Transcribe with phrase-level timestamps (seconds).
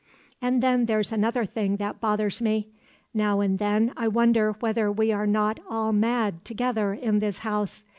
[0.41, 2.69] "And then there's another thing that bothers me.
[3.13, 7.83] Now and then I wonder whether we are not all mad together in this house.